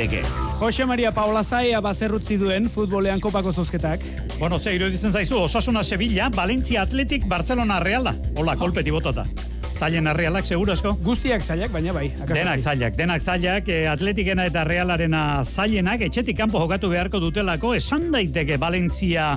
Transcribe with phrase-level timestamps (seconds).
[0.00, 0.28] Legez.
[0.58, 4.06] Jose Maria Paula Zaia bazerrutzi duen futbolean kopako zozketak.
[4.38, 8.14] Bueno, ze iruditzen zaizu, Osasuna Sevilla, Valencia Atletik, Barcelona Reala.
[8.34, 9.26] Hola, kolpeti botota.
[9.76, 10.94] Zailen arrealak, seguro esko?
[11.04, 12.06] Guztiak zailak, baina bai.
[12.32, 18.08] Denak zailak, denak zailak, e, atletikena eta realarena zailenak, etxetik kanpo jokatu beharko dutelako, esan
[18.14, 19.34] daiteke Valencia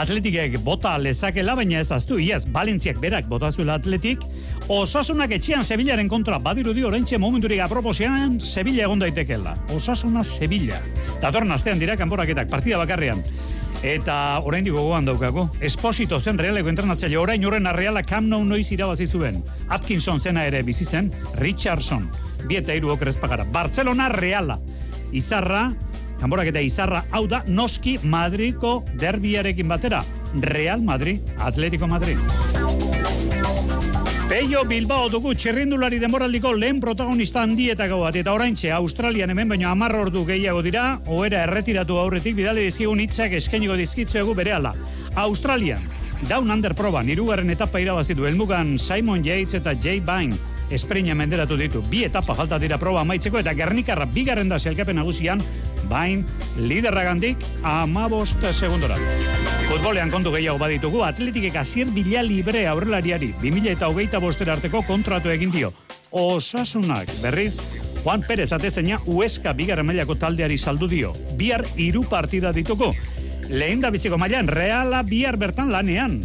[0.00, 4.24] atletikek bota lezakela, baina ez aztu, iaz, Valentziak berak botazuela atletik,
[4.70, 9.56] Osasunak etxean Sevillaren kontra badirudi oraintxe momenturik aproposianen Sevilla egon daitekela.
[9.74, 10.78] Osasuna Sevilla.
[11.18, 13.18] Datorren astean dira kanporaketak partida bakarrean.
[13.82, 15.48] Eta oraindik gogoan daukago.
[15.58, 19.42] Esposito zen realeko entrenatzaile orain horren arreala Camp Nou noiz irabazi zuen.
[19.66, 21.10] Atkinson zena ere bizi zen,
[21.42, 22.06] Richardson.
[22.46, 23.48] Bi eta hiru okrezpagara.
[23.50, 24.60] Barcelona Reala.
[25.10, 25.66] Izarra,
[26.22, 30.04] kanporak eta Izarra, hau da Noski Madriko derbiarekin batera.
[30.38, 32.59] Real Madrid, Atletico Madrid.
[34.30, 39.96] Peio Bilbao dugu txerrindulari demoraldiko lehen protagonista handietako bat eta oraintxe Australian hemen baino 10
[40.04, 44.70] ordu gehiago dira ohera erretiratu aurretik bidali dizkigun hitzak eskainiko dizkitzuegu berehala.
[45.18, 45.82] Australian
[46.28, 50.30] Down Under proban hirugarren etapa irabazi du helmugan Simon Yates eta Jay Bain
[50.70, 51.82] esprina menderatu ditu.
[51.90, 55.42] Bi etapa falta dira proba amaitzeko eta Gernikarra bigarren da zelkapen nagusian
[55.90, 56.22] Bain
[56.56, 58.94] liderragandik amabost segundora.
[59.70, 65.30] Futbolean kontu gehiago baditugu, atletikek azier bila libre aurrelariari, 2000 eta hogeita bostera arteko kontratu
[65.30, 65.70] egin dio.
[66.10, 67.54] Osasunak, berriz,
[68.02, 71.12] Juan Pérez atezeina Ueska bigarren mailako taldeari saldu dio.
[71.38, 72.90] Bihar hiru partida dituko.
[73.46, 76.18] Lehen da biziko mailan, reala bihar bertan lanean.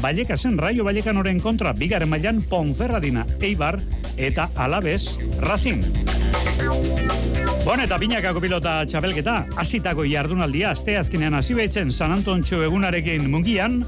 [0.00, 3.76] Baieka zen raio bailekan oren kontra, bigarren mailan Ponferradina, Eibar
[4.16, 5.84] eta Alabez, Racing.
[7.66, 13.80] Bon, eta binakako pilota txapelketa, hasitako jardunaldia, azte azkenean hasi behitzen San Antontxo egunarekin mungian,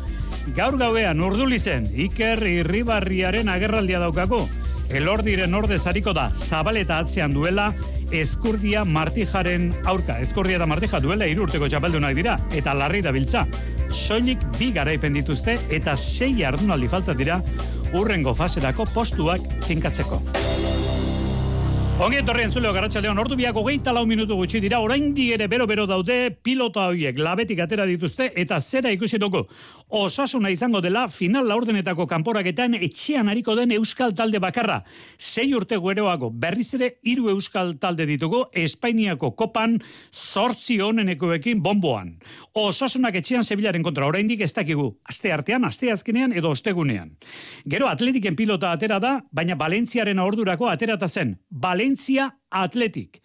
[0.57, 4.41] gaur gauean urdulizen, Iker Irribarriaren agerraldia daukako,
[4.91, 7.69] elordiren orde zariko da, zabaleta atzean duela,
[8.11, 13.47] eskurdia martijaren aurka, eskurdia da martija duela irurteko txapeldunak dira, eta larri da biltza.
[13.95, 17.39] Soilik bi garaipen dituzte, eta sei jardunaldi falta dira,
[17.95, 20.19] urrengo faserako postuak zinkatzeko.
[21.99, 26.31] Ongi etorri entzuleo garatxaleon, ordu biako geita lau minutu gutxi dira, orain ere bero-bero daude
[26.31, 29.19] pilota horiek labetik atera dituzte eta zera ikusi.
[29.89, 34.85] Osasuna izango dela final laurdenetako kanporaketan etxean hariko den euskal talde bakarra.
[35.19, 39.81] Sei urte gueroago berriz ere hiru euskal talde ditugu Espainiako kopan
[40.13, 42.15] sortzi honenekoekin bomboan.
[42.55, 45.01] Osasunak etxean zebilaren kontra oraindik ez dakigu.
[45.03, 47.17] Aste artean, aste azkenean edo ostegunean.
[47.67, 51.41] Gero atletiken pilota atera da, baina Valentziaren ordurako aterata zen.
[51.89, 53.23] Valencia Atletik.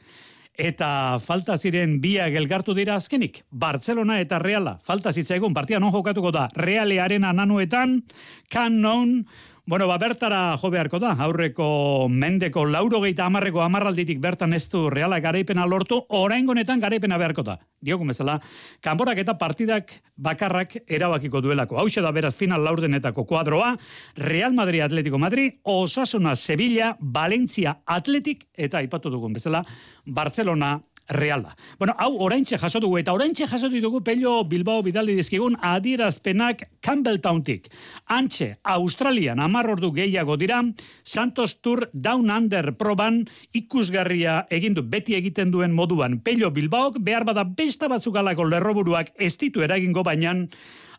[0.55, 3.41] Eta falta ziren biak elgartu dira azkenik.
[3.51, 4.77] Barcelona eta Reala.
[4.79, 6.45] Falta zitzaigun partia non jokatuko da.
[6.55, 8.03] Realearen ananuetan,
[8.47, 9.25] kanon,
[9.65, 14.89] Bueno, ba, bertara jo beharko da, aurreko mendeko lauro geita amarreko amarralditik bertan ez du
[14.91, 17.55] reala garaipena lortu, orain gonetan garaipena beharko da.
[17.79, 18.41] Diogun bezala,
[18.83, 21.79] kanborak eta partidak bakarrak erabakiko duelako.
[21.79, 23.77] Hau da beraz final laurdenetako kuadroa,
[24.17, 29.63] Real Madrid Atletico Madrid, Osasuna Sevilla, Valencia Atletik, eta ipatu dugun bezala,
[30.05, 31.55] Barcelona reala.
[31.77, 37.69] Bueno, hau oraintxe jaso dugu eta oraintxe jaso ditugu Pello Bilbao bidaldi dizkigun adierazpenak Campbelltowntik.
[38.07, 40.61] Antxe, Australian amar ordu gehiago dira,
[41.03, 47.43] Santos Tour Down Under proban ikusgarria egindu beti egiten duen moduan Pello Bilbaok behar bada
[47.43, 50.47] besta batzuk alako lerroburuak ez ditu eragingo bainan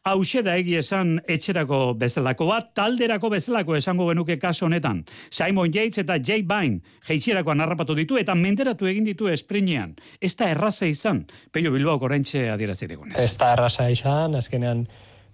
[0.05, 5.03] hause da egi esan etxerako bezalako bat, talderako bezalako esango genuke kaso honetan.
[5.31, 6.77] Simon Yates eta Jay Bain
[7.09, 9.95] jeitxerakoan narrapatu ditu eta menderatu egin ditu esprinean.
[10.21, 13.17] Ez da erraza izan, peio Bilbao korrentxe adierazi digunez.
[13.21, 14.85] Ez da erraza izan, azkenean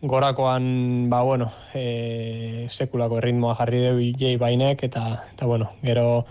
[0.01, 6.25] gorakoan, ba, bueno, e, sekulako erritmoa jarri du Jay Bainek, eta, eta bueno, gero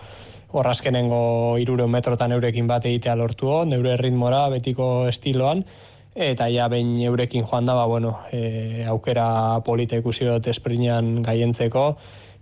[0.50, 5.62] horrazkenengo irure metrotan eurekin bat egitea lortu neure ritmora, betiko estiloan,
[6.14, 11.96] eta ja behin eurekin joan da, ba, bueno, e, aukera polita ikusi dut esprinean gaientzeko,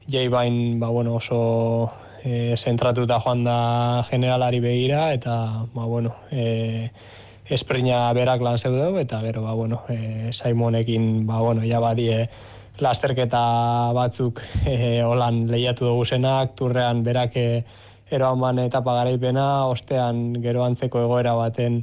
[0.09, 1.91] jai bain, ba, bueno, oso
[2.25, 6.91] e, zentratuta joan da generalari begira, eta, ba, bueno, e,
[7.49, 12.29] esprina berak lan zeudeu, eta gero, ba, bueno, e, Simonekin, ba, bueno, ja badie,
[12.79, 17.65] lasterketa batzuk e, holan lehiatu dugu zenak, turrean berak e,
[18.11, 21.83] eroan ban etapa garaipena, ostean gero antzeko egoera baten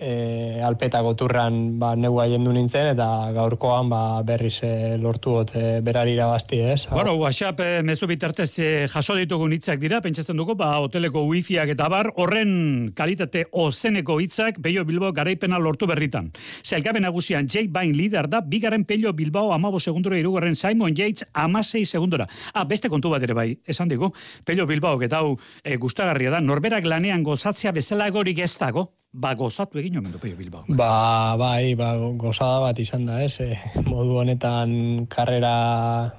[0.00, 6.14] e, alpetako turran ba, neu du nintzen, eta gaurkoan ba, berriz e, lortu gote berari
[6.16, 6.86] irabazti, ez?
[6.90, 11.68] Bueno, WhatsApp e, mezu bitartez e, jaso ditugu hitzak dira, pentsatzen dugu, ba, hoteleko wifiak
[11.74, 16.30] eta bar, horren kalitate ozeneko hitzak Peio Bilbao garaipena lortu berritan.
[16.64, 21.84] Zelkaben nagusian Jake Bain lider da, bigaren Peio Bilbao amabo segundora irugarren Simon Yates amasei
[21.84, 22.28] segundora.
[22.54, 24.12] Ah, beste kontu bat ere bai, esan digu,
[24.44, 29.34] Peio Bilbao, eta hau e, gustagarria da, norberak lanean gozatzea bezala gorik ez dago, ba
[29.34, 30.64] gozatu egin omen du Bilbao.
[30.68, 36.14] Ba, bai, ba, gozada bat izan da, ez, e, modu honetan karrera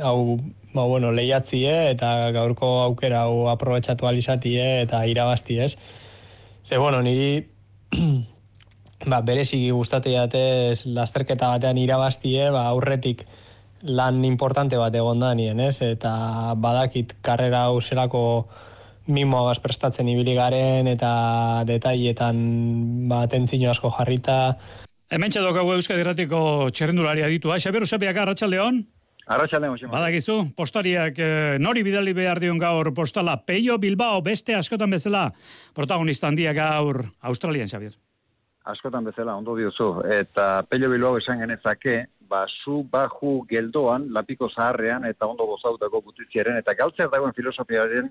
[0.00, 0.38] hau,
[0.72, 5.76] ba, bueno, lehiatzie eta gaurko aukera hau aprobetsatu alizatie eta irabazti, ez.
[6.64, 7.48] Ze, bueno, niri
[9.10, 13.26] ba, bereziki gustatu jatez lasterketa batean irabaztie, ba, aurretik
[13.82, 15.82] lan importante bat egon da nien, ez?
[15.82, 18.22] Eta badakit karrera hau zelako
[19.06, 21.12] mimoagaz prestatzen ibili garen eta
[21.66, 22.38] detailetan
[23.08, 24.56] ba, atentzino asko jarrita.
[25.12, 27.58] Hemen txedok hau Euskadi Erratiko txerrendularia ditu, ha?
[27.60, 28.80] Xabier Usapiak, Arratxaldeon?
[29.32, 35.28] Arratxaldeon, Badakizu, postariak eh, nori bidali behar dion gaur postala, Peio Bilbao beste askotan bezala
[35.74, 37.94] protagonista handia gaur Australian, Xabier.
[38.72, 45.04] Askotan bezala, ondo diozu, eta Peio Bilbao esan genezake, ba, zu baju geldoan, lapiko zaharrean,
[45.04, 48.10] eta ondo gozautako gutitziaren, eta galtzer dagoen filosofiaren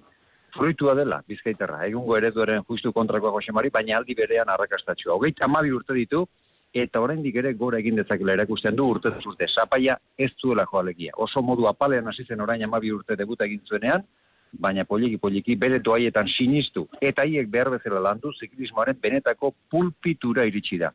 [0.55, 1.85] fruitua dela, bizkaiterra.
[1.87, 5.15] Egungo ereduaren justu kontrakoa Josemari, baina aldi berean arrakastatxua.
[5.15, 6.25] Hogeita amabi urte ditu,
[6.73, 9.47] eta oraindik ere gora egin dezakela erakusten du urte urte.
[9.47, 11.13] Zapaia ez zuela joalegia.
[11.17, 14.05] Oso modu apalean hasi zen orain amabi urte debuta egin zuenean,
[14.51, 20.77] baina poliki poliki bere doaietan sinistu eta hiek behar bezala landu ziklismoaren benetako pulpitura iritsi
[20.77, 20.91] da.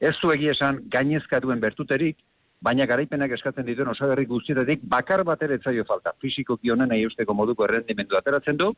[0.00, 2.16] Ez zu egia esan gainezkatuen bertuterik,
[2.60, 6.12] baina garaipenak eskatzen dituen osagarri guztietatik bakar bat ere etzaio falta.
[6.20, 8.70] Fisikoki honen nahi usteko moduko errendimendu ateratzen du,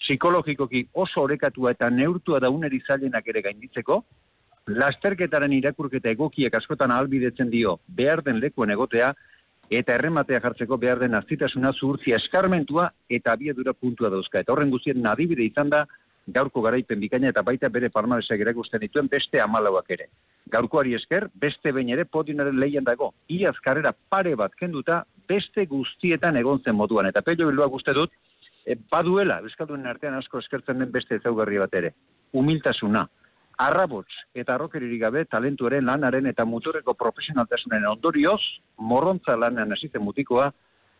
[0.00, 4.02] psikologikoki oso orekatua eta neurtua da uneri zailenak ere gainditzeko,
[4.66, 9.12] lasterketaren irakurketa egokiek askotan albidetzen dio behar den lekuen egotea,
[9.70, 14.40] eta errematea jartzeko behar den azitasuna zuhurtzia eskarmentua eta abiadura puntua dauzka.
[14.40, 15.84] Eta horren guztien nadibide izan da,
[16.26, 20.08] gaurko garaipen bikaina eta baita bere palmaresak erakusten dituen beste amalauak ere.
[20.50, 23.12] Gaurkoari esker, beste behin ere podinaren lehian dago.
[23.28, 27.06] Iaz karrera pare bat kenduta, beste guztietan egon zen moduan.
[27.06, 28.12] Eta pello bilua guzti dut,
[28.64, 31.94] e, baduela, bizkalduen artean asko eskertzen den beste ezaugarri bat ere.
[32.34, 33.06] Humiltasuna,
[33.58, 38.40] arrabots eta arrokeririk gabe talentuaren lanaren eta muturreko profesionaltasunen ondorioz,
[38.76, 40.50] morrontza lanean hasitzen mutikoa,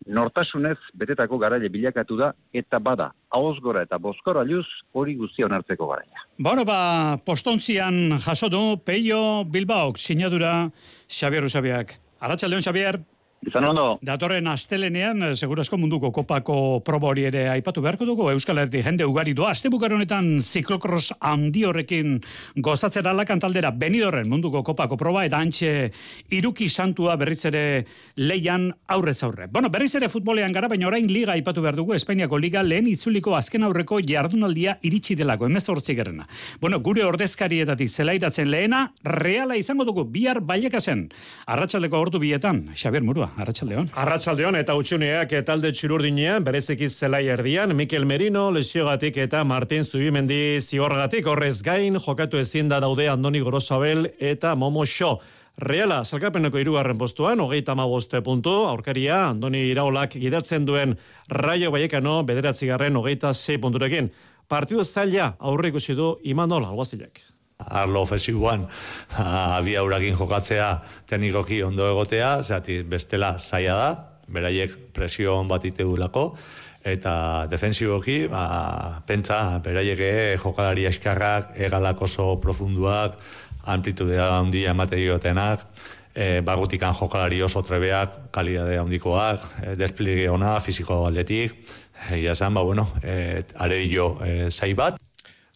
[0.05, 5.87] nortasunez betetako garaile bilakatu da eta bada ahoz gora eta bozkora luz hori guztia onartzeko
[5.87, 6.25] garaia.
[6.37, 10.69] Bueno, ba, postontzian jaso du Peio Bilbaok sinadura
[11.09, 11.97] Xabier Usabiak.
[12.19, 12.99] Arratxaldeon, Xabier.
[13.45, 13.99] Izan ondo.
[14.01, 19.05] Datorren astelenean, eh, segurazko munduko kopako proba hori ere aipatu beharko dugu, Euskal Herri jende
[19.05, 22.19] ugari doa, azte honetan ziklokros handi horrekin
[22.55, 25.91] gozatzen alakan taldera, benidorren munduko kopako proba, eta antxe
[26.31, 27.85] iruki santua berriz ere
[28.15, 29.47] leian aurrez aurre.
[29.47, 33.35] Bueno, berriz ere futbolean gara, baina orain liga aipatu behar dugu, Espainiako liga lehen itzuliko
[33.35, 36.27] azken aurreko jardunaldia iritsi delako, emezortzi gerena.
[36.59, 41.11] Bueno, gure ordezkarietatik zelairatzen lehena, reala izango dugu, bihar bailekasen.
[41.45, 43.26] Arratxaldeko ordu bietan, Xabier Murua.
[43.37, 43.89] Arratsaldeon.
[43.97, 51.27] Arratsaldeon eta utxuneak talde txururdinean berezik zelai erdian Mikel Merino lesiogatik eta Martin Zubimendi ziorgatik
[51.27, 55.19] horrez gain jokatu ezin da daude Andoni Gorosabel eta Momo Xo.
[55.57, 60.93] Reala, salkapeneko irugarren postuan, hogeita maboste puntu, aurkaria, Andoni Iraolak gidatzen duen
[61.29, 64.11] Raio Baiekano, bederatzi garren, hogeita zei punturekin.
[64.47, 68.67] Partidu zaila aurre ikusi du Imanol Alguazilek arlo ofesiboan
[69.57, 70.69] abia urakin jokatzea
[71.09, 73.89] teknikoki ondo egotea, zati bestela zaila da,
[74.27, 76.29] beraiek presio bat itedulako,
[76.87, 83.17] eta defensiboki, ba, pentsa, beraiek jokalari eskarrak, egalak oso profunduak,
[83.67, 85.65] amplitudea handia emate diotenak,
[86.15, 91.57] e, barrutikan jokalari oso trebeak, kalidade handikoak, e, despliegue ona, fiziko aldetik,
[92.11, 95.01] e, esan, ba, bueno, e, aredio e, zai bat,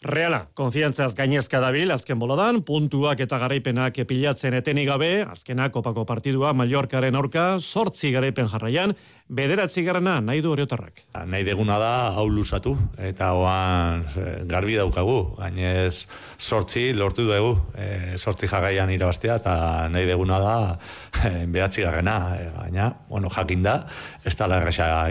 [0.01, 6.55] Reala, konfiantzaz gainezka dabil, azken boladan, puntuak eta garaipenak epilatzen etenik gabe, azkenak kopako partidua
[6.57, 8.95] Mallorcaren aurka, sortzi garaipen jarraian,
[9.29, 11.03] bederatzi garana nahi du horiotarrak.
[11.29, 16.07] Nahi deguna da, hau lusatu, eta oan eh, garbi daukagu, gainez
[16.41, 19.55] sortzi lortu dugu, e, sortzi jarraian irabaztea, eta
[19.93, 20.55] nahi deguna da,
[21.29, 23.83] e, behatzi garrana, e, baina, bueno, jakinda,
[24.25, 24.49] ez da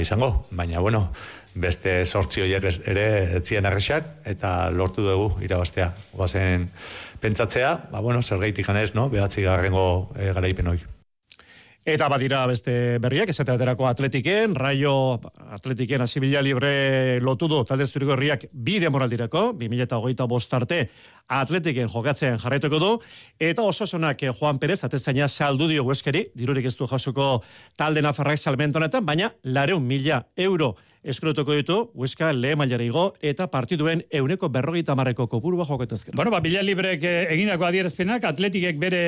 [0.02, 1.12] izango, baina, bueno,
[1.54, 3.06] beste sortzi horiek ere
[3.40, 5.90] etzien erresak eta lortu dugu irabaztea.
[6.14, 6.70] Oazen
[7.20, 9.08] pentsatzea, ba bueno, zer gaitik ganez, no?
[9.10, 10.86] Behatzi garrengo e, garaipen hori.
[11.90, 14.92] Eta badira beste berriak, esate aterako atletiken, raio
[15.56, 20.82] atletiken azibila libre lotu du talde zurigorriak bi demoraldirako, 2008 bostarte
[21.32, 22.90] atletiken jokatzen jarraituko du,
[23.40, 27.40] eta oso sonak Juan Perez atezaina saldu dio hueskeri, dirurik ez du jasuko
[27.80, 34.02] talde nafarrak salmentonetan, baina lareun mila euro eskrotuko ditu, Hueska lehen mailara igo, eta partiduen
[34.12, 36.14] euneko berrogeita marreko kopurua joketazken.
[36.16, 39.02] Bueno, ba, Bila Librek eh, egindako adierazpenak, atletikek bere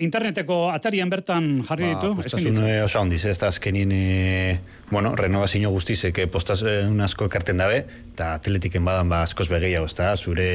[0.00, 2.14] interneteko atarian bertan jarri ditu.
[2.16, 4.58] Ba, postasun eh, oso handiz, ez da azkenin, e,
[4.90, 10.14] bueno, renovazio guztizek postasun asko ekarten dabe, eta atletiken badan ba askoz begeiago, ez da,
[10.16, 10.50] zure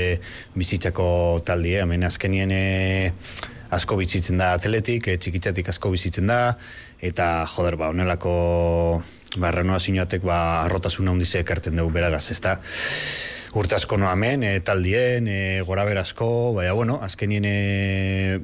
[0.57, 1.05] bizitzako
[1.45, 2.63] taldie, hemen azkenien e,
[3.73, 6.55] asko bizitzen da atletik, e, txikitzatik asko bizitzen da,
[7.03, 8.33] eta joder, ba, onelako
[9.37, 12.59] ba, renovazioatek ba, arrotasuna hundize ekartzen dugu beragaz, ezta?
[13.53, 18.39] Urte asko noamen, e, taldien, e, gora berazko, baina, bueno, azkenien e,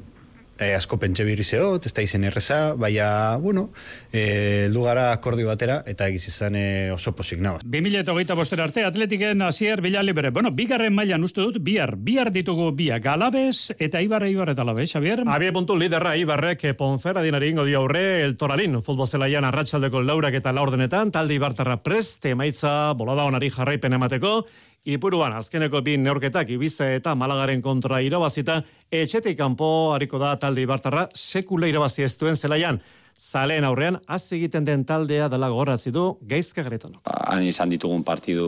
[0.60, 3.70] e, asko pentsa birri zeot, ez da izen erreza, baina, bueno,
[4.12, 7.62] e, lugara akordio batera, eta egiz izan e, oso posik nago.
[7.64, 10.30] 2008 bostera arte, atletiken azier bila libre.
[10.30, 14.90] Bueno, bigarren mailan uste dut, bihar, bihar ditugu biak, alabez eta ibarre ibarre eta alabez,
[14.92, 15.24] Javier?
[15.26, 20.36] Abie puntu liderra ibarrek ponfera dinari ingo dio aurre, el toralin, futbol zelaian arratsaldeko laurak
[20.38, 24.44] eta laurdenetan, talde ibartarra prest, emaitza bolada onari jarraipen emateko,
[24.88, 31.02] Ipuruan, azkeneko bin neurketak Ibiza eta Malagaren kontra irabazita, etxetik kanpo hariko da talde Ibartarra
[31.12, 32.80] sekula irabazi ez duen zelaian.
[33.20, 37.02] Zaleen aurrean, az egiten den taldea dela gorrazi du geizka garetano.
[37.04, 38.46] Han izan ditugun partidu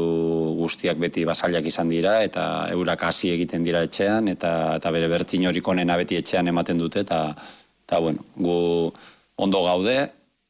[0.56, 5.44] guztiak beti basailak izan dira, eta eurak hasi egiten dira etxean, eta, eta bere bertzin
[5.50, 7.34] horik onena beti etxean ematen dute, eta,
[7.84, 8.56] eta bueno, gu
[9.36, 9.98] ondo gaude,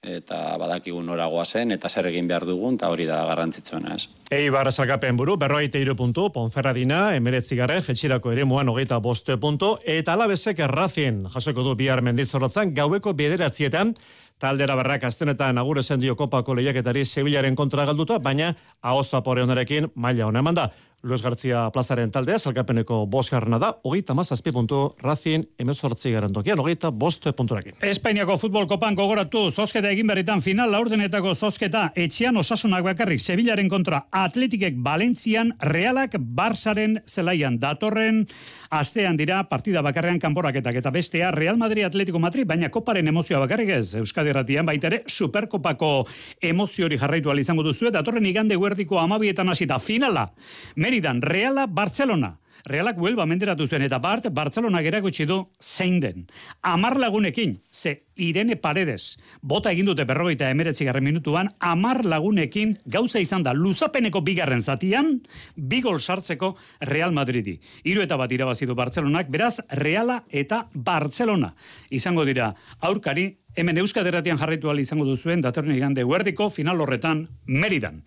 [0.03, 4.09] eta badakigu noragoa zen, eta zer egin behar dugun, eta hori da garrantzitsuena, ez.
[4.35, 9.37] Ei barra salkapen buru, berroaite iru puntu, Ponferradina, emeretzi garen, jetxirako ere muan hogeita boste
[9.39, 13.95] puntu, eta alabezek errazien, jasoko du bihar mendizorratzan, gaueko bederatzietan,
[14.43, 19.93] taldera barrak aztenetan agur esan dio kopako lehiaketari Sevillaren kontra galduta, baina hau zapore honarekin
[19.95, 20.71] maila hona eman da.
[21.03, 27.33] Luis García plazaren taldea, salkapeneko bosgarrena da, hogeita mazazpi puntu, razien emezortzi garen hogeita boste
[27.33, 27.75] punturakin.
[27.83, 34.07] Espainiako futbol kopan gogoratu, zozketa egin berritan final, laurdenetako zozketa, etxean osasunak bakarrik, Sevillaren kontra,
[34.13, 38.29] atletikek Valentzian, realak Barsaren zelaian datorren,
[38.73, 43.69] astean dira, partida bakarrean kanporaketak, eta bestea, Real Madrid Atletico Madrid, baina koparen emozioa bakarrik
[43.77, 46.07] ez, Euskadi Ratian, baita ere, superkopako
[46.41, 50.33] emoziori jarraitu izango duzu, datorren igande guerdiko amabietan hasita finala,
[50.77, 52.39] Meridan, Reala, Barcelona.
[52.65, 56.27] Realak huelba menderatu zen eta Bart, Barcelona gerakutsi du zein den.
[56.63, 63.19] Amar lagunekin, ze Irene Paredes, bota egin dute berrogeita emeretzi garren minutuan, amar lagunekin gauza
[63.21, 65.23] izan da luzapeneko bigarren zatian,
[65.57, 67.59] bigol sartzeko Real Madridi.
[67.85, 71.55] Hiru eta bat irabazidu Barcelonak, beraz Reala eta Barcelona.
[71.91, 77.99] Izango dira, aurkari Hemen Euskaderatian jarraitu al izango duzuen datorren igande huerdiko final horretan Meridan.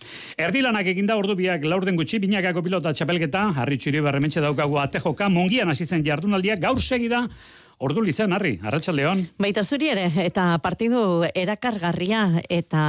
[0.41, 5.69] Erdilanak eginda ordu biak laurden gutxi binakako pilota txapelketa, harri txiri barrementxe daukagu atejoka, mungian
[5.69, 7.27] hasi zen jardunaldia, gaur segida
[7.77, 9.25] Ordu lizan, Harri, Arratxa León.
[9.35, 12.83] Baita zuri ere, eta partidu erakargarria eta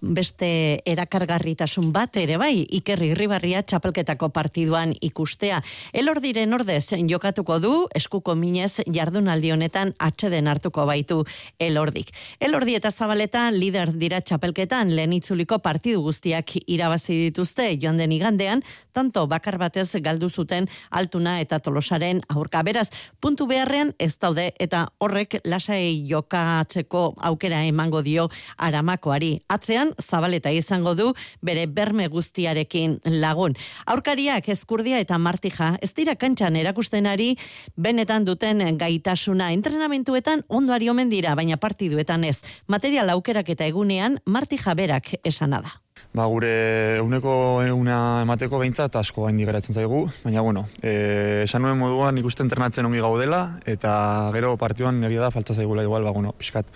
[0.00, 5.58] beste erakargarritasun bat ere bai, ikerri irribarria txapelketako partiduan ikustea.
[5.92, 11.20] Elordiren ordez jokatuko du, eskuko minez jardunaldi honetan atxeden hartuko baitu
[11.60, 12.14] elordik.
[12.40, 18.64] Elordi eta zabaleta lider dira txapelketan lehen itzuliko partidu guztiak irabazi dituzte joan den igandean,
[18.96, 22.88] tanto bakar batez galdu zuten altuna eta tolosaren aurka beraz,
[23.20, 29.40] puntu beharrean ez da daude eta horrek lasai jokatzeko aukera emango dio aramakoari.
[29.50, 31.10] Atzean zabaleta izango du
[31.42, 33.56] bere berme guztiarekin lagun.
[33.86, 37.34] Aurkariak ezkurdia eta martija ez dira kantxan erakustenari
[37.76, 42.40] benetan duten gaitasuna entrenamentuetan ondoari omen dira baina partiduetan ez.
[42.68, 45.80] Material aukerak eta egunean martija berak esana da.
[46.10, 47.32] Ba, gure uneko
[47.70, 52.88] una emateko behintzat asko gaindi geratzen zaigu, baina bueno, e, esan nuen moduan ikusten entrenatzen
[52.88, 53.92] ongi gaudela, eta
[54.34, 56.66] gero partioan egia da falta zaigula igual, ba, bueno, pixkat.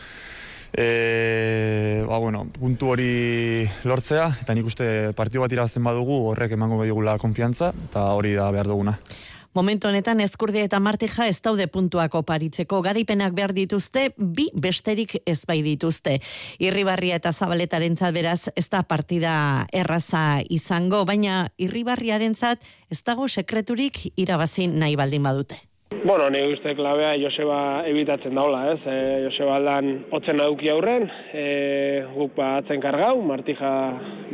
[0.70, 4.86] E, ba, bueno, puntu hori lortzea, eta nik uste
[5.18, 9.00] partio bat irabazten badugu horrek emango behigula konfiantza, eta hori da behar duguna.
[9.54, 15.44] Momentu honetan ezkurdia eta martija ez daude puntuako paritzeko garaipenak behar dituzte, bi besterik ez
[15.46, 16.16] bai dituzte.
[16.58, 22.34] Irribarria eta zabaletaren beraz ez da partida erraza izango, baina irribarriaren
[22.90, 25.60] ez dago sekreturik irabazin nahi baldin badute.
[26.02, 28.80] Bueno, ni uste klabea Joseba ebitatzen daula, ez?
[28.84, 31.44] E, Joseba lan otzen aduki aurren, e,
[32.16, 33.70] guk ba atzen kargau, martija,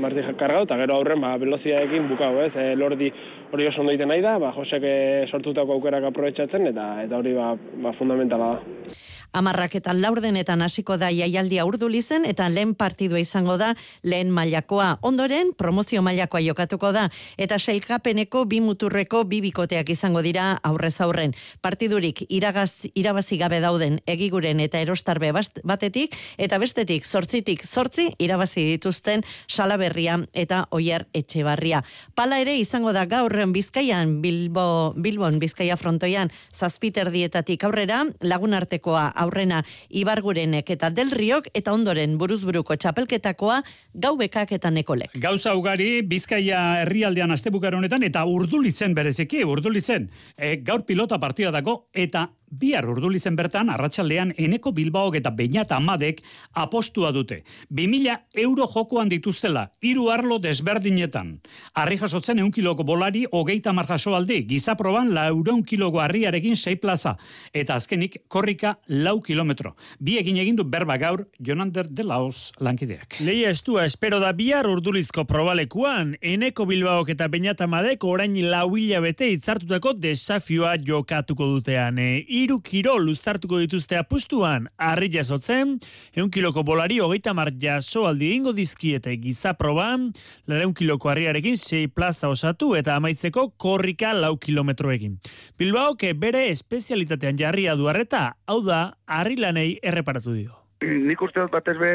[0.00, 2.50] martija kargau, eta gero aurren ba, veloziaekin bukau, ez?
[2.56, 3.12] E, lordi
[3.52, 7.34] hori oso ondo egiten nahi da, ba, Josek eh, sortutako aukerak aprobetsatzen, eta eta hori
[7.34, 8.98] ba, ba fundamentala da.
[9.32, 14.96] Amarrak eta laurdenetan hasiko da jaialdia urdulizen eta lehen partidua izango da lehen mailakoa.
[15.06, 17.04] Ondoren, promozio mailakoa jokatuko da
[17.38, 21.36] eta sailkapeneko bi muturreko bi bikoteak izango dira aurrez aurren.
[21.62, 25.30] Partidurik iragaz, irabazi gabe dauden egiguren eta erostarbe
[25.62, 31.84] batetik eta bestetik sortzitik sortzi irabazi dituzten salaberria eta oier etxebarria.
[32.18, 39.08] Pala ere izango da gaurren bizkaian Bilbo, Bilbon bizkaia frontoian zazpiter dietatik aurrera lagun artekoa
[39.24, 43.62] aurrena Ibargurenek eta Del Riok eta ondoren buruzburuko txapelketakoa
[43.94, 45.16] gau bekak eta nekolek.
[45.20, 50.10] Gauza ugari Bizkaia herrialdean astebukar honetan eta urdulitzen berezeki urdulitzen.
[50.36, 56.22] E, gaur pilota partida dago eta bihar urdulizen bertan, arratsaldean eneko Bilbao eta Beñata Amadek
[56.52, 57.44] apostua dute.
[57.70, 61.40] 2000 euro jokoan dituztela, hiru arlo desberdinetan.
[61.74, 67.16] Arri jasotzen eun kiloko bolari, hogeita marjaso aldi, gizaproban la euron kiloko arriarekin sei plaza.
[67.52, 69.76] Eta azkenik, korrika lau kilometro.
[69.98, 73.20] Bi egin du berba gaur, Jonander de Laos lankideak.
[73.20, 79.30] Leia estua espero da bihar urdulizko probalekuan, eneko Bilbao eta Beñata Amadek orain lau hilabete
[79.30, 81.98] itzartutako desafioa jokatuko dutean.
[81.98, 85.76] E, iru kiro luztartuko dituzte apustuan, arri jasotzen,
[86.16, 90.08] eun kiloko bolari hogeita mar jaso aldi ingo dizkiete giza proban,
[90.48, 95.18] lareun kiloko harriarekin sei plaza osatu eta amaitzeko korrika lau kilometroekin.
[95.60, 100.56] Bilbao, ke bere espezialitatean jarria du arreta, hau da, harri lanei erreparatu dio.
[100.80, 101.94] Nik uste dut batez be,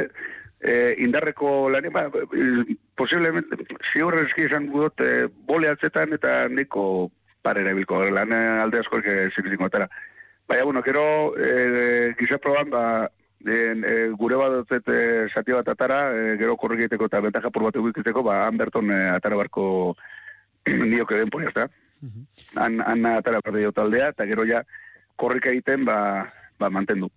[0.61, 2.05] eh, indarreko lan, ba,
[2.95, 3.57] posiblemente,
[3.91, 7.09] ziur eski esan gudot, eh, bole atzetan eta niko
[7.41, 9.69] parera bilko, lan alde asko zikizingo
[10.47, 13.11] Baina, bueno, kero, e, gisa proban, ba,
[13.45, 14.99] en, e, gure bat dutzet e,
[15.33, 18.91] sati bat atara, e, gero korrik egiteko eta bentaja por bat egiteko, ba, han berton
[18.93, 19.95] e, atara barko
[20.69, 21.67] nioke den pori, ezta?
[22.61, 24.61] Han, han atara bat taldea, eta gero ja
[25.17, 25.97] korrik egiten, ba,
[26.59, 27.09] ba mantendu.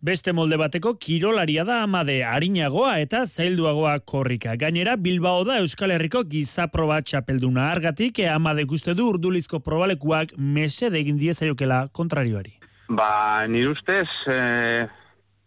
[0.00, 4.54] Beste molde bateko kirolaria da amade harinagoa eta zailduagoa korrika.
[4.56, 10.88] Gainera, Bilbao da Euskal Herriko gizaproba txapelduna argatik, e amade guzti du urdulizko probalekuak mese
[10.88, 12.56] egin diezaiokela kontrarioari.
[12.88, 14.88] Ba, nire ustez, eh,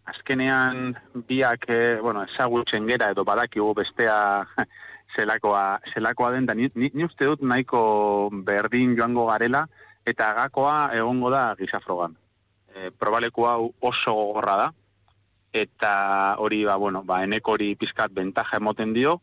[0.06, 0.94] azkenean
[1.26, 4.46] biak, eh, bueno, ezagutzen gera edo badakigu bestea
[5.18, 9.66] zelakoa, zelakoa den, da ni, ni, uste dut nahiko berdin joango garela,
[10.06, 12.20] eta gakoa egongo da gizafrogan
[12.76, 14.68] e, probaleku hau oso gogorra da,
[15.54, 15.94] eta
[16.42, 19.20] hori, ba, bueno, ba, enek hori pizkat bentaja emoten dio,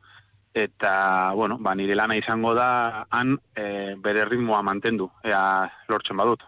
[0.55, 5.43] eta, bueno, ba, nire lana izango da, han e, bere ritmoa mantendu, ea
[5.89, 6.47] lortzen badut.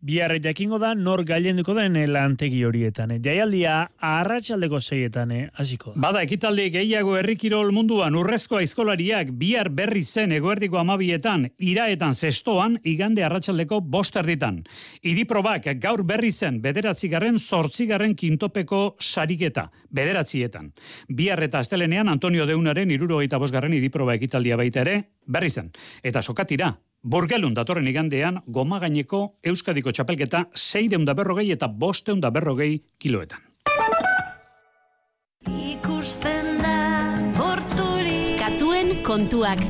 [0.00, 3.14] Biarre jakingo da nor gailenduko den lantegi horietan.
[3.24, 6.00] Jaialdia arratsaldeko seietan eh, hasiko da.
[6.04, 13.24] Bada ekitaldi gehiago herrikirol munduan urrezko aizkolariak bihar berri zen egoerdiko amabietan, iraetan zestoan, igande
[13.24, 14.60] arratsaldeko boster ditan.
[15.02, 20.72] Idiprobak gaur berri zen bederatzigarren sortzigarren kintopeko sariketa, bederatzietan.
[21.08, 25.72] Bihar eta astelenean Antonio Deunaren irurogeita bosgarren idiproba ekitaldia baita ere, berri zen.
[26.04, 26.74] Eta sokatira,
[27.06, 33.44] Borgelun datorren igandean, goma gaineko Euskadiko txapelketa zeireun da berrogei eta bosteun da berrogei kiloetan.
[35.46, 36.74] Ikusten da
[38.42, 39.62] Katuen kontuak.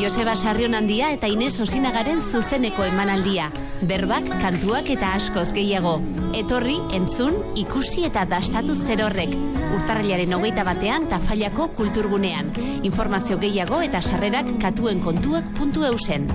[0.00, 3.50] Joseba Sarrion handia eta Ines Osinagaren zuzeneko emanaldia.
[3.88, 5.96] Berbak, kantuak eta askoz gehiago.
[6.34, 9.34] Etorri, entzun, ikusi eta dastatu zerorrek.
[9.76, 12.50] Urtarrilaren hogeita batean tafallako kulturgunean.
[12.82, 16.28] Informazio gehiago eta sarrerak katuen kontuak puntu eusen.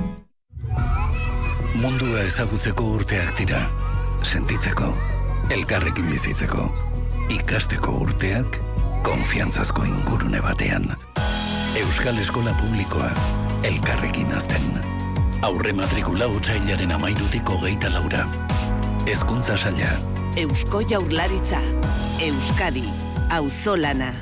[1.77, 3.61] Mundua ezagutzeko urteak dira.
[4.23, 4.93] Sentitzeko,
[5.53, 6.65] elkarrekin bizitzeko,
[7.29, 8.57] ikasteko urteak,
[9.05, 10.89] konfiantzazko ingurune batean.
[11.77, 13.11] Euskal Eskola Publikoa,
[13.63, 14.61] elkarrekin azten.
[15.41, 18.25] Aurre matrikula utxailaren amairutiko geita laura.
[19.07, 19.97] Ezkuntza saia.
[20.37, 21.61] Eusko jaurlaritza.
[22.21, 22.85] Euskadi.
[23.29, 24.13] Auzolana.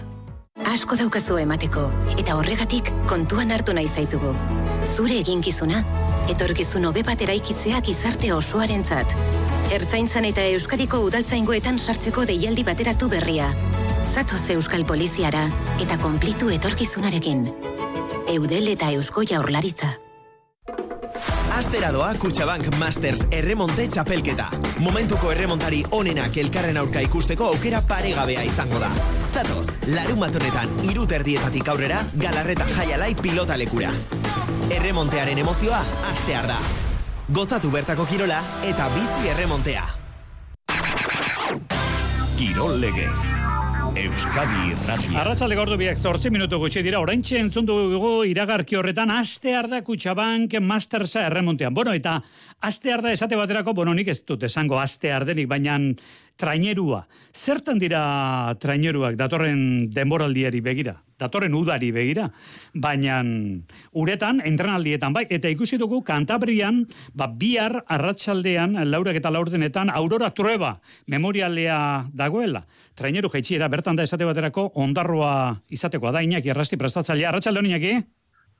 [0.65, 4.32] Asko daukazu emateko, eta horregatik kontuan hartu nahi zaitugu.
[4.86, 5.84] Zure eginkizuna,
[6.32, 9.13] etorkizun hobe bat eraikitzea gizarte osoaren zat.
[9.76, 13.52] Ertzaintzan eta Euskadiko udaltzaingoetan sartzeko deialdi bateratu berria.
[14.13, 15.48] Zatoz Euskal Poliziara
[15.82, 17.74] eta konplitu etorkizunarekin.
[18.36, 19.93] Eudel eta Eusko Jaurlaritza.
[21.56, 24.50] Astera doa Kutsabank Masters erremonte txapelketa.
[24.84, 28.89] Momentuko erremontari onenak elkarren aurka ikusteko aukera paregabea izango da.
[29.32, 33.93] Zatoz, larun honetan iruterdietatik aurrera, galarreta jaialai pilota lekura.
[34.69, 35.80] Erremontearen emozioa,
[36.12, 36.60] astear da.
[37.30, 39.88] Gozatu bertako kirola eta bizi erremontea.
[42.36, 43.44] Kirol legez.
[43.95, 45.21] Euskadi Irratia.
[45.21, 50.58] Arratsalde gordu biak zortzi minutu gutxi dira, oraintxe entzun dugu iragarki horretan, aste arda Kutxabank
[50.60, 51.73] Mastersa erremontean.
[51.73, 52.17] Bueno, eta
[52.60, 55.79] aste arda esate baterako, bueno, nik ez dut esango aste ardenik, baina
[56.36, 57.05] trainerua.
[57.31, 60.97] Zertan dira traineruak datorren denboraldiari begira?
[61.15, 62.27] Datorren udari begira?
[62.75, 63.21] Baina
[63.95, 66.84] uretan, entrenaldietan bai, eta ikusi dugu kantabrian,
[67.15, 72.65] ba, bihar arratsaldean laurak eta laurdenetan, aurora trueba memorialea dagoela.
[72.95, 77.29] Traineru jaitxiera, bertan da esate baterako, ondarroa izatekoa da, inaki arrasti prestatzailea.
[77.29, 77.95] Arratsalde inaki?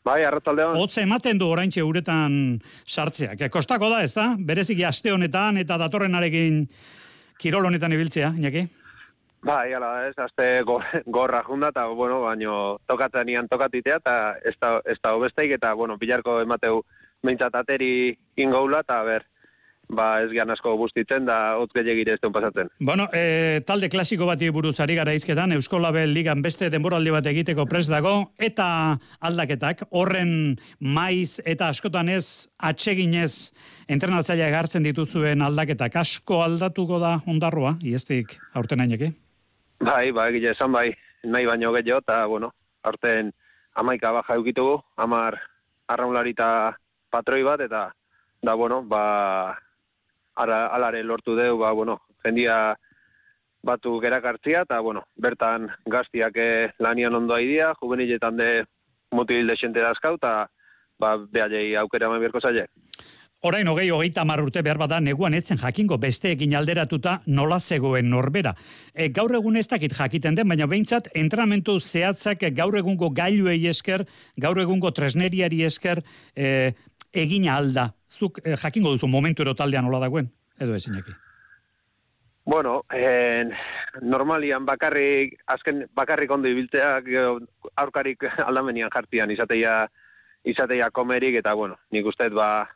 [0.06, 0.76] Bai, arratsaldean.
[0.78, 3.48] Hotze ematen du oraintxe uretan sartzeak.
[3.54, 4.34] Kostako da, ez da?
[4.38, 6.66] Bereziki aste honetan eta datorrenarekin
[7.42, 8.68] kirol honetan ibiltzea, Iñaki?
[9.46, 12.54] Bai, ala, ez, azte gorra junda, eta, bueno, baino,
[12.90, 16.80] tokatzen ian tokatitea, eta ez da, ez da obesteik, eta, bueno, bilarko emateu
[17.26, 19.28] meintzat ateri ingoula, eta, ber,
[19.90, 22.70] ba, ez gian asko bustitzen, da, hotz gehiagire ez pasatzen.
[22.80, 27.66] Bueno, e, talde klasiko bati buruz ari gara izketan, Euskolabel Ligan beste denboraldi bat egiteko
[27.70, 33.52] pres dago, eta aldaketak, horren maiz eta askotan ez, atseginez,
[33.88, 39.12] entrenatzaia gartzen dituzuen aldaketak, asko aldatuko da ondarroa, iestik aurten aineke?
[39.84, 40.90] Bai, bai, gile esan bai,
[41.24, 43.34] nahi baino gehiago, eta, bueno, aurten
[43.76, 45.38] amaika baja eukitugu, amar
[45.92, 46.50] arraunlari eta
[47.12, 47.90] patroi bat, eta,
[48.42, 49.58] da, bueno, ba,
[50.36, 52.78] ara, alare lortu deu, ba, bueno, jendia
[53.66, 58.50] batu gerakartzia, eta, bueno, bertan gaztiak eh, lanian ondo idea, juveniletan de
[59.12, 60.48] mutil de xente dazkau, eta,
[61.00, 62.68] ba, behar aukera ma bierko zaile.
[63.46, 68.56] Orain hogei hogeita urte behar bada neguan etzen jakingo besteekin alderatuta nola zegoen norbera.
[68.94, 74.06] E, gaur egun ez dakit jakiten den, baina behintzat entrenamentu zehatzak gaur egungo gailuei esker,
[74.38, 76.02] gaur egungo tresneriari esker
[76.36, 76.74] e,
[77.14, 77.92] egina alda.
[78.16, 81.14] Zuk e, jakingo duzu momentu ero taldean nola dagoen, edo ezineki?
[82.46, 83.50] Bueno, eh,
[84.02, 87.10] normalian bakarrik, azken bakarrik ondo ibiltzeak
[87.76, 89.88] aurkarik aldamenian jartian izateia,
[90.46, 92.68] izateia komerik, eta bueno, nik usteet ba,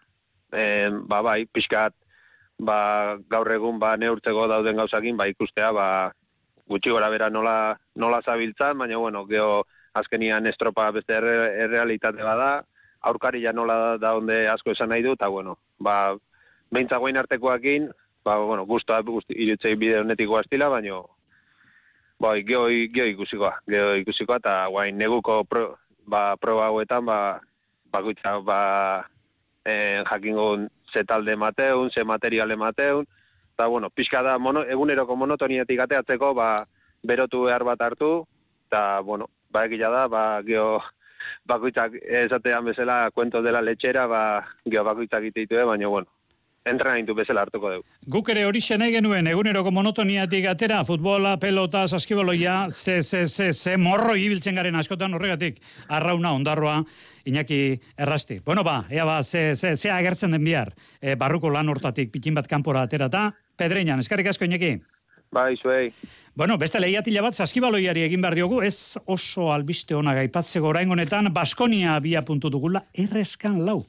[0.51, 1.93] e, ba, bai, pixkat,
[2.59, 2.79] ba,
[3.29, 5.89] gaur egun, ba, neurtzeko dauden gauzakin, ba, ikustea, ba,
[6.69, 12.63] gutxi gora bera nola, nola zabiltzan, baina, bueno, geho, azkenian estropa beste errealitate bada,
[13.01, 16.17] aurkari ja nola da onde asko esan nahi du, eta, bueno, ba,
[16.71, 17.89] behintza guain artekoakin,
[18.25, 21.01] ba, bueno, guztua, irutzei bide honetiko astila, baina,
[22.19, 27.39] ba, geho, geho ikusikoa, geho ikusikoa, eta guain neguko pro, ba, proba hauetan, ba,
[27.91, 28.59] bakoitza, ba,
[29.65, 33.07] eh, jakingo ze talde mateun, ze materiale mateun,
[33.53, 36.65] eta, bueno, pixka da, mono, eguneroko monotoniatik ateatzeko, ba,
[37.03, 38.25] berotu behar bat hartu,
[38.67, 40.81] eta, bueno, ba, egila da, ba, geho,
[41.49, 44.23] bakoitzak esatean bezala, kuento dela letxera, ba,
[44.69, 46.07] geho bakoitzak ititu, baina, bueno,
[46.69, 47.85] entrenaitu bezala hartuko dugu.
[48.13, 53.77] Guk ere hori nahi genuen, eguneroko monotoniatik atera, futbola, pelota, saskibaloia, ze, ze, ze, ze,
[53.77, 56.83] morro ibiltzen garen askotan horregatik, arrauna, ondarroa,
[57.29, 58.39] Iñaki errasti.
[58.45, 62.33] Bueno ba, ea ba, ze, ze, ze agertzen den bihar, e, barruko lan hortatik pikin
[62.33, 64.79] bat kanpora atera eta, pedreinan, eskarrik asko Iñaki?
[65.31, 65.91] Bai, zuei.
[66.39, 71.29] Bueno, beste lehiatila bat, saskibaloiari egin behar diogu, ez oso albiste ona gaipatzeko orain honetan,
[71.33, 73.83] Baskonia bia puntu dugula, errezkan lau.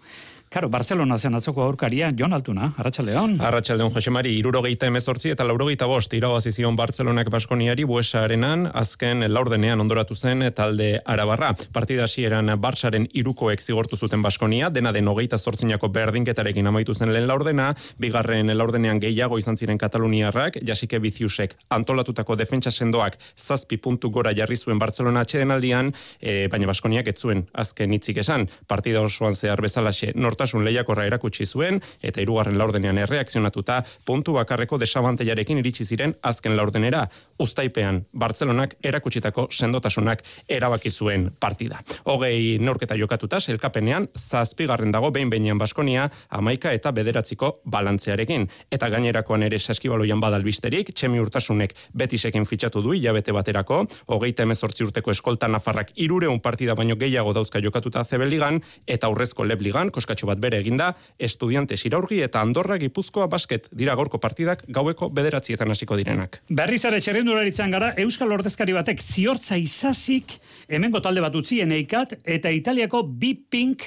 [0.51, 3.37] Karo, Barcelona zen atzoko aurkaria, Jon Altuna, Arratxaldeon.
[3.47, 9.79] Arratxaldeon, Jose Mari, irurogeita emezortzi eta laurogeita bost, irabazi zion Barcelonak Baskoniari buesarenan, azken laurdenean
[9.79, 11.53] ondoratu zen talde arabarra.
[11.73, 17.29] Partida eran Barsaren irukoek zigortu zuten Baskonia, dena den hogeita zortzinako berdinketarekin amaitu zen lehen
[17.29, 17.69] laurdena,
[18.01, 24.57] bigarren laurdenean gehiago izan ziren Kataluniarrak, jasike biziusek antolatutako defentsa sendoak zazpi puntu gora jarri
[24.57, 27.23] zuen Barcelona atxeden aldian, e, baina Baskoniak ez
[27.55, 32.99] azken hitzik esan, partida osoan zehar bezalaxe nort nortasun lehiakorra erakutsi zuen eta hirugarren laurdenean
[32.99, 37.07] erreakzionatuta puntu bakarreko desabanteiarekin iritsi ziren azken laurdenera
[37.39, 41.81] uztaipean Bartzelonak erakutsitako sendotasunak erabaki zuen partida.
[42.05, 48.49] Hogei neurketa jokatuta selkapenean zazpigarren dago behin behinean Baskonia amaika eta bederatziko balantzearekin.
[48.73, 55.13] Eta gainerakoan ere saskibaloian badalbisterik, txemi urtasunek betisekin fitxatu du hilabete baterako, hogeita emezortzi urteko
[55.13, 60.61] eskolta nafarrak irureun partida baino gehiago dauzka jokatuta zebeligan, eta aurrezko lebligan, koskatxo bat bere
[60.63, 66.41] eginda, estudiante siraurgi eta Andorra Gipuzkoa basket dira gorko partidak gaueko bederatzietan hasiko direnak.
[66.49, 70.39] Berriz ere txerrendularitzan gara, Euskal Ordezkari batek ziortza izasik
[70.69, 73.85] hemengo talde bat utzien eikat, eta Italiako bi pink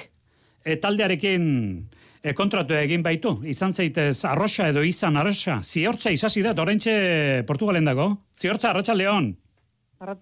[0.64, 1.46] e, taldearekin
[2.22, 3.36] e, kontratu egin baitu.
[3.46, 5.60] Izan zaitez arroxa edo izan arroxa.
[5.62, 8.10] Ziortza izasi da, dorentxe Portugalen dago.
[8.38, 8.96] Ziortza, arratxa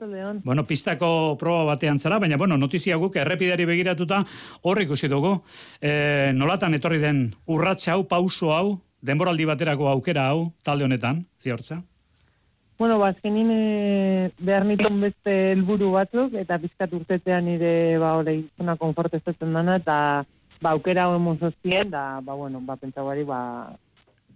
[0.06, 0.40] Leon.
[0.44, 4.24] Bueno, pistako proba batean zara, baina bueno, notizia guk errepidari begiratuta
[4.62, 5.42] hor ikusi dugu.
[5.80, 11.82] E, nolatan etorri den urratsa hau, pauso hau, denboraldi baterako aukera hau, talde honetan, ziortza?
[12.78, 18.40] Bueno, ba, azkenin e, behar nituen beste helburu batzuk, eta bizkat urtetean nire, ba, hori,
[18.58, 19.96] zona konfortezatzen dana, eta,
[20.60, 23.40] ba, aukera hau emozozien, da, ba, bueno, ba, pentsaguari, ba,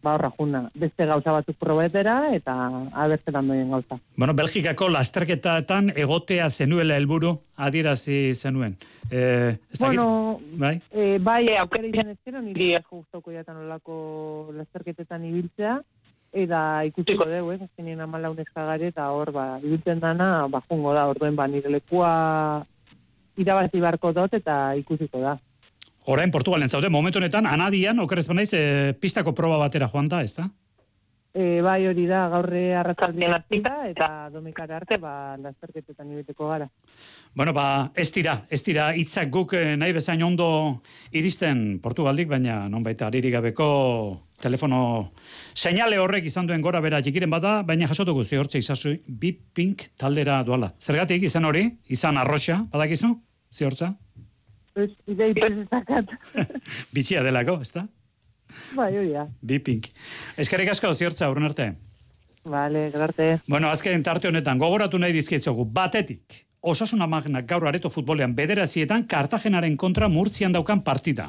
[0.02, 2.54] ba, horra juna, beste gauza batzuk probetera, eta
[2.92, 3.98] abertzetan doien gauza.
[4.16, 8.76] Bueno, Belgikako lasterketaetan egotea zenuela helburu adierazi zenuen.
[9.10, 9.80] Eh, ez?
[9.80, 10.80] Bueno, bai?
[10.90, 15.80] E, bai, aukera izan ezkero, niri asko guztoko jatan olako lasterketetan ibiltzea,
[16.36, 21.06] eta ikusiko dugu, ez, azkenien amalaun eskagare, eta hor, ba, ibiltzen dana, ba, jungo da,
[21.10, 22.10] orduen, ba, nire lekua
[23.36, 25.36] irabazi barko dut, eta ikusiko da.
[26.06, 30.36] Orain Portugalen zaude, momentu honetan, anadian, okerrez banaiz, e, pistako proba batera joan da, ez
[30.36, 30.46] da?
[31.34, 36.70] E, bai hori da, gaurre arratzaldian hartzita, eta domikara arte, ba, lasterketetan ibeteko gara.
[37.34, 40.48] Bueno, ba, ez dira, ez dira, hitzak guk eh, nahi bezain ondo
[41.10, 43.68] iristen Portugaldik, baina non baita aririk gabeko
[44.40, 45.10] telefono
[45.58, 50.38] seinale horrek izan duen gora bera jikiren bada, baina jasotuko zihortze izazu bi pink taldera
[50.46, 50.70] duala.
[50.80, 53.16] Zergatik izan hori, izan arroxa, badakizu,
[53.52, 53.96] zihortza?
[54.76, 56.10] Ez, idei presakat.
[56.94, 57.86] Bitxia delako, ez da?
[58.76, 59.26] bai, hori da.
[59.40, 59.88] Bi pink.
[60.40, 61.70] Eskerrik asko zihortza, urren arte.
[62.46, 63.30] Vale, garte.
[63.48, 69.76] Bueno, azken tarte honetan, gogoratu nahi dizkietzogu, batetik, Osasuna Magnak gaur areto futbolean bederatzietan Kartagenaren
[69.78, 71.28] kontra Murtzian daukan partida.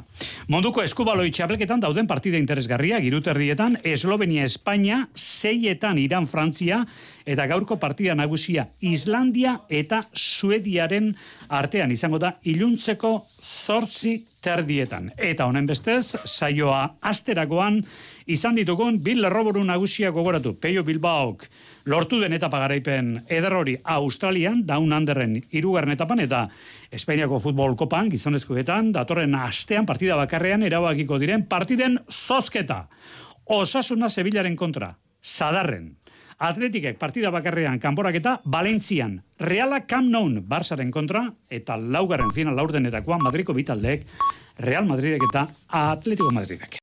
[0.50, 6.80] Munduko eskubaloi txapelketan dauden partida interesgarria giruterdietan Eslovenia Espainia, seietan Iran Frantzia
[7.24, 11.12] eta gaurko partida nagusia Islandia eta Suediaren
[11.48, 15.10] artean izango da iluntzeko zortzi terdietan.
[15.16, 17.80] Eta honen bestez, saioa asteragoan
[18.26, 20.54] izan ditugun bil lerroburu nagusia gogoratu.
[20.60, 21.44] Peio Bilbaok
[21.88, 26.46] lortu den etapa garaipen ederrori Australian, Down Underen irugarren etapan eta
[26.92, 32.86] Espainiako futbol kopan gizonezkoetan datorren astean partida bakarrean erabakiko diren partiden zozketa.
[33.48, 35.97] Osasuna Sevillaren kontra, Sadarren.
[36.38, 43.56] Atletikek partida bakarrean kanporaketa Valentzian, Reala Camp Nou Barsaren kontra eta laugarren final laurdenetakoa Madriko
[43.58, 44.06] bitaldeek
[44.62, 46.78] Real Madridek eta Atletico Madridek.